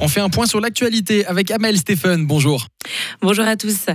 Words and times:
On 0.00 0.06
fait 0.06 0.20
un 0.20 0.28
point 0.28 0.46
sur 0.46 0.60
l'actualité 0.60 1.26
avec 1.26 1.50
Amel 1.50 1.76
Stéphane. 1.76 2.24
Bonjour. 2.24 2.68
Bonjour 3.20 3.44
à 3.44 3.56
tous. 3.56 3.86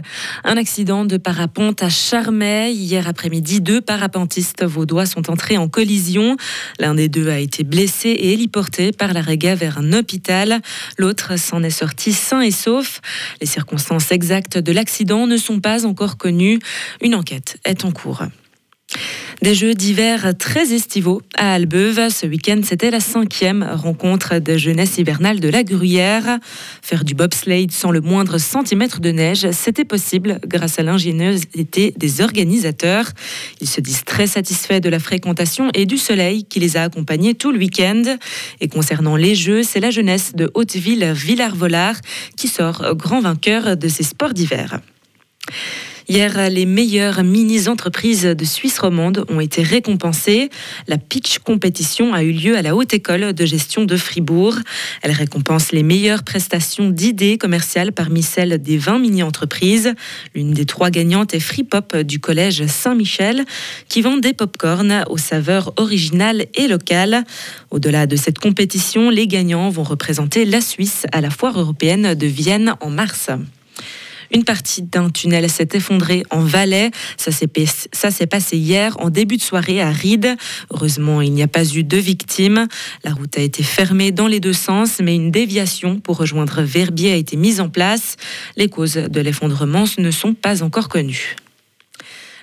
Un 0.43 0.57
accident 0.57 1.05
de 1.05 1.15
parapente 1.15 1.81
à 1.81 1.89
Charmey. 1.89 2.73
Hier 2.73 3.07
après-midi, 3.07 3.61
deux 3.61 3.79
parapentistes 3.79 4.65
vaudois 4.65 5.05
sont 5.05 5.31
entrés 5.31 5.57
en 5.57 5.69
collision. 5.69 6.35
L'un 6.77 6.95
des 6.95 7.07
deux 7.07 7.29
a 7.29 7.39
été 7.39 7.63
blessé 7.63 8.09
et 8.09 8.33
héliporté 8.33 8.91
par 8.91 9.13
la 9.13 9.21
réga 9.21 9.55
vers 9.55 9.77
un 9.77 9.93
hôpital. 9.93 10.61
L'autre 10.97 11.39
s'en 11.39 11.63
est 11.63 11.69
sorti 11.69 12.11
sain 12.11 12.41
et 12.41 12.51
sauf. 12.51 12.99
Les 13.39 13.47
circonstances 13.47 14.11
exactes 14.11 14.57
de 14.57 14.73
l'accident 14.73 15.25
ne 15.25 15.37
sont 15.37 15.61
pas 15.61 15.85
encore 15.85 16.17
connues. 16.17 16.59
Une 17.01 17.15
enquête 17.15 17.57
est 17.63 17.85
en 17.85 17.91
cours. 17.91 18.23
Des 19.43 19.55
jeux 19.55 19.73
d'hiver 19.73 20.31
très 20.39 20.73
estivaux 20.73 21.21
à 21.35 21.55
Albeuve. 21.55 22.07
Ce 22.09 22.25
week-end, 22.25 22.61
c'était 22.63 22.89
la 22.89 23.01
cinquième 23.01 23.61
rencontre 23.73 24.39
de 24.39 24.55
jeunesse 24.55 24.97
hivernale 24.97 25.41
de 25.41 25.49
la 25.49 25.65
Gruyère. 25.65 26.39
Faire 26.81 27.03
du 27.03 27.13
bobsleigh 27.13 27.67
sans 27.69 27.91
le 27.91 27.99
moindre 27.99 28.37
centimètre 28.37 29.01
de 29.01 29.09
neige, 29.09 29.51
c'était 29.51 29.83
possible 29.83 30.39
grâce 30.47 30.79
à 30.79 30.83
l'ingéniosité 30.83 31.93
des 31.97 32.21
organisateurs. 32.21 33.09
Ils 33.59 33.67
se 33.67 33.81
disent 33.81 34.05
très 34.05 34.27
satisfaits 34.27 34.79
de 34.79 34.87
la 34.87 34.99
fréquentation 34.99 35.69
et 35.73 35.85
du 35.85 35.97
soleil 35.97 36.45
qui 36.45 36.61
les 36.61 36.77
a 36.77 36.83
accompagnés 36.83 37.33
tout 37.33 37.51
le 37.51 37.57
week-end. 37.57 38.15
Et 38.61 38.69
concernant 38.69 39.17
les 39.17 39.35
jeux, 39.35 39.63
c'est 39.63 39.81
la 39.81 39.91
jeunesse 39.91 40.35
de 40.35 40.51
Hauteville-Villars-Volard 40.53 41.97
qui 42.37 42.47
sort 42.47 42.95
grand 42.95 43.19
vainqueur 43.19 43.75
de 43.75 43.89
ces 43.89 44.03
sports 44.03 44.33
d'hiver. 44.33 44.79
Hier, 46.09 46.49
les 46.49 46.65
meilleures 46.65 47.23
mini-entreprises 47.23 48.23
de 48.23 48.45
Suisse 48.45 48.77
romande 48.77 49.25
ont 49.29 49.39
été 49.39 49.63
récompensées. 49.63 50.49
La 50.89 50.97
Pitch 50.97 51.39
Compétition 51.39 52.13
a 52.13 52.23
eu 52.23 52.33
lieu 52.33 52.57
à 52.57 52.61
la 52.61 52.75
Haute 52.75 52.93
École 52.93 53.31
de 53.31 53.45
gestion 53.45 53.85
de 53.85 53.95
Fribourg. 53.95 54.55
Elle 55.01 55.11
récompense 55.11 55.71
les 55.71 55.81
meilleures 55.81 56.23
prestations 56.23 56.89
d'idées 56.89 57.37
commerciales 57.37 57.93
parmi 57.93 58.21
celles 58.21 58.61
des 58.61 58.77
20 58.77 58.99
mini-entreprises. 58.99 59.93
L'une 60.35 60.51
des 60.51 60.65
trois 60.65 60.89
gagnantes 60.89 61.33
est 61.33 61.39
Free-Pop 61.39 61.95
du 61.95 62.19
collège 62.19 62.65
Saint-Michel, 62.67 63.45
qui 63.87 64.01
vend 64.01 64.17
des 64.17 64.33
pop-corns 64.33 65.05
aux 65.09 65.17
saveurs 65.17 65.71
originales 65.77 66.47
et 66.55 66.67
locales. 66.67 67.23
Au-delà 67.71 68.07
de 68.07 68.17
cette 68.17 68.39
compétition, 68.39 69.09
les 69.09 69.27
gagnants 69.27 69.69
vont 69.69 69.83
représenter 69.83 70.43
la 70.43 70.59
Suisse 70.59 71.05
à 71.13 71.21
la 71.21 71.29
foire 71.29 71.57
européenne 71.57 72.13
de 72.13 72.27
Vienne 72.27 72.75
en 72.81 72.89
mars. 72.89 73.29
Une 74.33 74.43
partie 74.43 74.81
d'un 74.81 75.11
tunnel 75.11 75.47
s'est 75.47 75.69
effondrée 75.73 76.23
en 76.31 76.39
Valais. 76.39 76.89
Ça 77.17 77.31
s'est 77.31 78.25
passé 78.27 78.57
hier 78.57 78.95
en 78.99 79.11
début 79.11 79.37
de 79.37 79.43
soirée 79.43 79.79
à 79.79 79.91
Ried. 79.91 80.35
Heureusement, 80.71 81.21
il 81.21 81.33
n'y 81.33 81.43
a 81.43 81.47
pas 81.47 81.63
eu 81.65 81.83
de 81.83 81.97
victimes. 81.97 82.67
La 83.03 83.13
route 83.13 83.37
a 83.37 83.41
été 83.41 83.61
fermée 83.61 84.11
dans 84.11 84.27
les 84.27 84.39
deux 84.39 84.53
sens, 84.53 84.99
mais 85.03 85.15
une 85.15 85.29
déviation 85.29 85.99
pour 85.99 86.17
rejoindre 86.17 86.63
Verbier 86.63 87.11
a 87.11 87.15
été 87.15 87.37
mise 87.37 87.61
en 87.61 87.69
place. 87.69 88.17
Les 88.57 88.69
causes 88.69 88.95
de 88.95 89.21
l'effondrement 89.21 89.83
ne 89.99 90.09
sont 90.09 90.33
pas 90.33 90.63
encore 90.63 90.89
connues. 90.89 91.35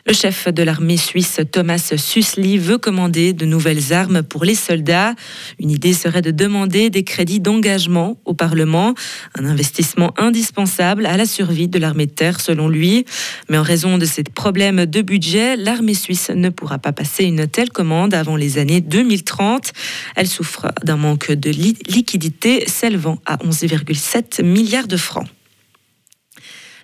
Le 0.06 0.14
chef 0.14 0.48
de 0.48 0.62
l'armée 0.62 0.96
suisse, 0.96 1.40
Thomas 1.52 1.92
Susli, 1.96 2.56
veut 2.56 2.78
commander 2.78 3.32
de 3.32 3.44
nouvelles 3.44 3.92
armes 3.92 4.22
pour 4.22 4.44
les 4.44 4.54
soldats. 4.54 5.14
Une 5.58 5.70
idée 5.70 5.92
serait 5.92 6.22
de 6.22 6.30
demander 6.30 6.88
des 6.88 7.04
crédits 7.04 7.40
d'engagement 7.40 8.16
au 8.24 8.32
Parlement, 8.32 8.94
un 9.38 9.44
investissement 9.44 10.14
indispensable 10.16 11.04
à 11.04 11.16
la 11.16 11.26
survie 11.26 11.68
de 11.68 11.78
l'armée 11.78 12.06
de 12.06 12.12
terre 12.12 12.40
selon 12.40 12.68
lui. 12.68 13.04
Mais 13.50 13.58
en 13.58 13.62
raison 13.62 13.98
de 13.98 14.06
ces 14.06 14.22
problèmes 14.22 14.86
de 14.86 15.02
budget, 15.02 15.56
l'armée 15.56 15.94
suisse 15.94 16.30
ne 16.30 16.48
pourra 16.48 16.78
pas 16.78 16.92
passer 16.92 17.24
une 17.24 17.46
telle 17.46 17.70
commande 17.70 18.14
avant 18.14 18.36
les 18.36 18.58
années 18.58 18.80
2030. 18.80 19.72
Elle 20.16 20.28
souffre 20.28 20.72
d'un 20.82 20.96
manque 20.96 21.32
de 21.32 21.50
liquidité 21.50 22.64
s'élevant 22.66 23.18
à 23.26 23.36
11,7 23.38 24.42
milliards 24.42 24.88
de 24.88 24.96
francs. 24.96 25.26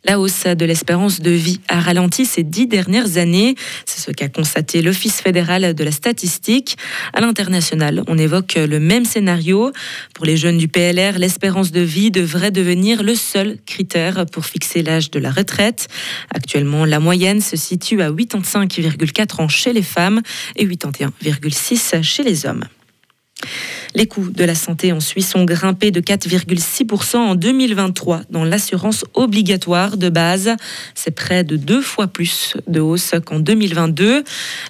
La 0.07 0.21
hausse 0.21 0.45
de 0.45 0.65
l'espérance 0.65 1.21
de 1.21 1.33
vie 1.33 1.59
a 1.67 1.81
ralenti 1.81 2.27
ces 2.27 2.45
dix 2.45 2.69
dernières 2.69 3.17
années. 3.17 3.56
C'est 3.87 4.00
ce 4.00 4.12
qu'a 4.12 4.28
constaté 4.28 4.81
l'Office 4.81 5.21
fédéral 5.21 5.75
de 5.75 5.84
la 5.84 5.91
statistique. 5.91 6.77
À 7.12 7.21
l'international, 7.21 8.05
on 8.06 8.17
évoque 8.17 8.55
le 8.55 8.78
même 8.78 9.05
scénario. 9.05 9.72
Pour 10.15 10.25
les 10.25 10.37
jeunes 10.37 10.59
du 10.59 10.69
PLR, 10.69 11.19
l'espérance 11.19 11.72
de 11.72 11.81
vie 11.81 12.12
devrait 12.12 12.53
devenir 12.53 13.03
le 13.03 13.17
seul 13.17 13.59
critère 13.67 14.27
pour 14.27 14.47
fixer 14.47 14.84
l'âge 14.84 15.11
de 15.11 15.19
la 15.19 15.33
retraite. 15.33 15.89
Actuellement, 16.33 16.84
la 16.84 17.00
moyenne 17.00 17.41
se 17.41 17.56
situe 17.56 18.00
à 18.00 18.12
85,4 18.12 19.43
ans 19.43 19.49
chez 19.49 19.73
les 19.73 19.83
femmes 19.83 20.21
et 20.55 20.67
81,6 20.67 22.03
chez 22.05 22.23
les 22.23 22.47
hommes. 22.47 22.65
Les 23.95 24.07
coûts 24.07 24.31
de 24.31 24.45
la 24.45 24.55
santé 24.55 24.93
en 24.93 25.01
Suisse 25.01 25.35
ont 25.35 25.45
grimpé 25.45 25.91
de 25.91 26.01
4,6% 26.01 27.17
en 27.17 27.35
2023 27.35 28.23
dans 28.31 28.45
l'assurance 28.45 29.05
obligatoire 29.15 29.97
de 29.97 30.09
base. 30.09 30.55
C'est 30.95 31.11
près 31.11 31.45
de 31.45 31.57
deux 31.57 31.83
fois 31.83 32.07
plus 32.07 32.55
de 32.67 32.81
hausse 32.81 33.13
qu'en 33.25 33.39
2022. 33.39 34.25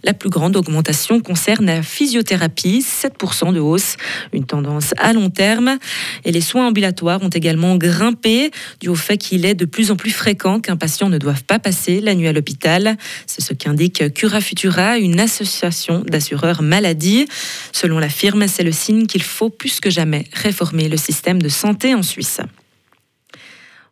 La 0.05 0.15
plus 0.15 0.31
grande 0.31 0.57
augmentation 0.57 1.21
concerne 1.21 1.67
la 1.67 1.83
physiothérapie, 1.83 2.85
7% 2.85 3.53
de 3.53 3.61
hausse, 3.61 3.97
une 4.33 4.45
tendance 4.45 4.95
à 4.99 5.13
long 5.13 5.31
terme. 5.31 5.79
Et 6.25 6.33
les 6.33 6.41
soins 6.41 6.69
ambulatoires 6.69 7.23
ont 7.23 7.29
également 7.29 7.77
grimpé 7.77 8.51
dû 8.81 8.89
au 8.89 8.95
fait 8.95 9.17
qu'il 9.17 9.45
est 9.45 9.55
de 9.55 9.65
plus 9.65 9.91
en 9.91 9.97
plus 9.97 10.11
fréquent 10.11 10.61
qu'un 10.61 10.77
patient 10.77 11.09
ne 11.09 11.19
doive 11.19 11.45
pas 11.45 11.59
passer 11.59 12.01
la 12.01 12.15
nuit 12.15 12.29
à 12.29 12.33
l'hôpital. 12.33 12.97
C'est 13.27 13.43
ce 13.43 13.55
qu'indique 13.55 14.13
Cura 14.15 14.41
Futura, 14.41 14.99
une 14.99 15.21
association 15.21 16.01
d'assureurs 16.07 16.63
maladie. 16.63 17.27
Selon 17.73 17.99
la 17.99 18.09
firme, 18.09 18.47
c'est 18.49 18.63
le 18.63 18.73
signe 18.73 19.06
qu'il 19.07 19.23
faut 19.23 19.51
plus 19.51 19.81
que 19.81 19.91
jamais 19.91 20.25
réformer 20.33 20.89
le 20.89 20.97
système 20.97 21.41
de 21.41 21.49
santé 21.49 21.95
en 21.95 22.03
Suisse. 22.03 22.41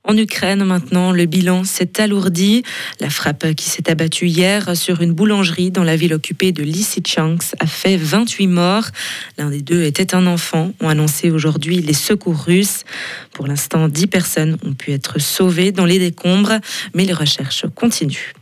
En 0.07 0.19
Ukraine, 0.19 0.63
maintenant, 0.65 1.13
le 1.13 1.25
bilan 1.25 1.65
s'est 1.65 1.99
alourdi. 1.99 2.63
La 3.01 3.09
frappe 3.09 3.55
qui 3.55 3.71
s'est 3.71 3.91
abattue 3.91 4.27
hier 4.27 4.77
sur 4.77 5.01
une 5.01 5.13
boulangerie 5.13 5.71
dans 5.71 5.83
la 5.83 5.97
ville 5.97 6.13
occupée 6.13 6.53
de 6.53 6.63
Lysychansk 6.63 7.55
a 7.59 7.67
fait 7.67 7.97
28 7.97 8.47
morts. 8.49 8.85
L'un 9.39 9.49
des 9.49 9.63
deux 9.63 9.83
était 9.83 10.15
un 10.15 10.27
enfant, 10.27 10.73
ont 10.81 10.91
annoncé 10.91 11.31
aujourd'hui 11.31 11.79
les 11.81 11.95
secours 11.95 12.39
russes. 12.39 12.85
Pour 13.33 13.47
l'instant, 13.47 13.89
10 13.89 14.07
personnes 14.09 14.59
ont 14.63 14.75
pu 14.75 14.93
être 14.93 15.19
sauvées 15.19 15.73
dans 15.73 15.87
les 15.87 15.99
décombres, 15.99 16.59
mais 16.93 17.07
les 17.07 17.15
recherches 17.15 17.65
continuent. 17.75 18.35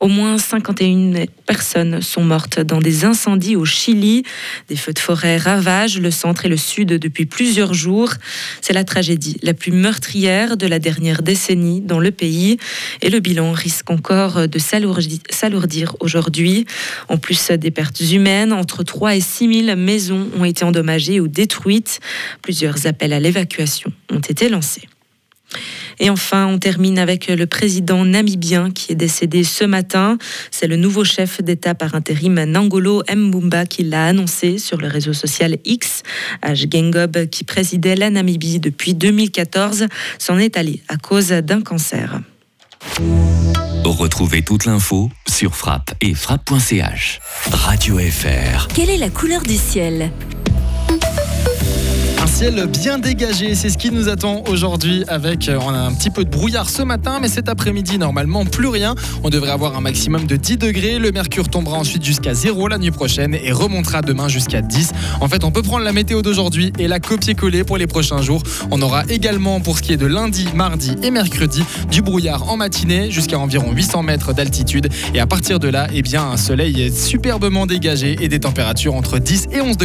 Au 0.00 0.06
moins 0.06 0.38
51 0.38 1.24
personnes 1.44 2.00
sont 2.02 2.22
mortes 2.22 2.60
dans 2.60 2.78
des 2.78 3.04
incendies 3.04 3.56
au 3.56 3.64
Chili. 3.64 4.22
Des 4.68 4.76
feux 4.76 4.92
de 4.92 4.98
forêt 5.00 5.38
ravagent 5.38 5.98
le 5.98 6.12
centre 6.12 6.46
et 6.46 6.48
le 6.48 6.56
sud 6.56 6.90
depuis 6.90 7.26
plusieurs 7.26 7.74
jours. 7.74 8.12
C'est 8.60 8.72
la 8.72 8.84
tragédie 8.84 9.38
la 9.42 9.54
plus 9.54 9.72
meurtrière 9.72 10.56
de 10.56 10.68
la 10.68 10.78
dernière 10.78 11.22
décennie 11.22 11.80
dans 11.80 11.98
le 11.98 12.12
pays 12.12 12.58
et 13.02 13.10
le 13.10 13.18
bilan 13.18 13.50
risque 13.50 13.90
encore 13.90 14.46
de 14.46 14.58
s'alourdir 14.60 15.96
aujourd'hui. 15.98 16.64
En 17.08 17.18
plus 17.18 17.50
des 17.50 17.72
pertes 17.72 18.00
humaines, 18.00 18.52
entre 18.52 18.84
3 18.84 19.16
et 19.16 19.20
6 19.20 19.64
000 19.66 19.76
maisons 19.76 20.28
ont 20.38 20.44
été 20.44 20.64
endommagées 20.64 21.18
ou 21.18 21.26
détruites. 21.26 21.98
Plusieurs 22.40 22.86
appels 22.86 23.12
à 23.12 23.18
l'évacuation 23.18 23.92
ont 24.12 24.20
été 24.20 24.48
lancés. 24.48 24.88
Et 26.00 26.10
enfin, 26.10 26.46
on 26.46 26.58
termine 26.58 26.98
avec 26.98 27.28
le 27.28 27.46
président 27.46 28.04
namibien 28.04 28.70
qui 28.70 28.92
est 28.92 28.96
décédé 28.96 29.44
ce 29.44 29.64
matin. 29.64 30.18
C'est 30.50 30.66
le 30.66 30.76
nouveau 30.76 31.04
chef 31.04 31.42
d'État 31.42 31.74
par 31.74 31.94
intérim 31.94 32.42
Nangolo 32.44 33.02
Mbumba 33.12 33.66
qui 33.66 33.84
l'a 33.84 34.06
annoncé 34.06 34.58
sur 34.58 34.78
le 34.78 34.88
réseau 34.88 35.12
social 35.12 35.56
X. 35.64 36.02
H. 36.42 36.70
Gengob, 36.70 37.26
qui 37.26 37.44
présidait 37.44 37.96
la 37.96 38.10
Namibie 38.10 38.60
depuis 38.60 38.94
2014, 38.94 39.86
s'en 40.18 40.38
est 40.38 40.56
allé 40.56 40.82
à 40.88 40.96
cause 40.96 41.28
d'un 41.28 41.62
cancer. 41.62 42.20
Retrouvez 43.84 44.42
toute 44.42 44.66
l'info 44.66 45.10
sur 45.26 45.56
frappe 45.56 45.94
et 46.00 46.14
frappe.ch. 46.14 47.20
Radio 47.50 47.98
FR. 47.98 48.68
Quelle 48.68 48.90
est 48.90 48.98
la 48.98 49.10
couleur 49.10 49.42
du 49.42 49.56
ciel? 49.56 50.10
Ciel 52.28 52.66
bien 52.66 52.98
dégagé, 52.98 53.54
c'est 53.54 53.70
ce 53.70 53.78
qui 53.78 53.90
nous 53.90 54.08
attend 54.08 54.42
aujourd'hui 54.48 55.04
avec, 55.08 55.48
euh, 55.48 55.58
on 55.60 55.70
a 55.70 55.78
un 55.78 55.92
petit 55.92 56.10
peu 56.10 56.24
de 56.24 56.30
brouillard 56.30 56.68
ce 56.68 56.82
matin, 56.82 57.18
mais 57.20 57.28
cet 57.28 57.48
après-midi, 57.48 57.98
normalement, 57.98 58.44
plus 58.44 58.68
rien. 58.68 58.94
On 59.24 59.30
devrait 59.30 59.50
avoir 59.50 59.76
un 59.76 59.80
maximum 59.80 60.26
de 60.26 60.36
10 60.36 60.56
degrés. 60.56 60.98
Le 60.98 61.12
mercure 61.12 61.48
tombera 61.48 61.76
ensuite 61.78 62.04
jusqu'à 62.04 62.34
0 62.34 62.68
la 62.68 62.78
nuit 62.78 62.90
prochaine 62.90 63.34
et 63.34 63.52
remontera 63.52 64.02
demain 64.02 64.28
jusqu'à 64.28 64.62
10. 64.62 64.92
En 65.20 65.28
fait, 65.28 65.44
on 65.44 65.50
peut 65.50 65.62
prendre 65.62 65.84
la 65.84 65.92
météo 65.92 66.22
d'aujourd'hui 66.22 66.72
et 66.78 66.88
la 66.88 67.00
copier-coller 67.00 67.64
pour 67.64 67.76
les 67.76 67.86
prochains 67.86 68.22
jours. 68.22 68.42
On 68.70 68.82
aura 68.82 69.04
également, 69.08 69.60
pour 69.60 69.78
ce 69.78 69.82
qui 69.82 69.92
est 69.92 69.96
de 69.96 70.06
lundi, 70.06 70.48
mardi 70.54 70.96
et 71.02 71.10
mercredi, 71.10 71.64
du 71.90 72.02
brouillard 72.02 72.50
en 72.50 72.56
matinée 72.56 73.10
jusqu'à 73.10 73.38
environ 73.38 73.72
800 73.72 74.02
mètres 74.02 74.32
d'altitude. 74.32 74.88
Et 75.14 75.20
à 75.20 75.26
partir 75.26 75.58
de 75.58 75.68
là, 75.68 75.88
eh 75.92 76.02
bien, 76.02 76.24
un 76.24 76.36
soleil 76.36 76.82
est 76.82 76.96
superbement 76.96 77.66
dégagé 77.66 78.16
et 78.20 78.28
des 78.28 78.40
températures 78.40 78.94
entre 78.94 79.18
10 79.18 79.48
et 79.52 79.60
11 79.60 79.76
degrés. 79.76 79.76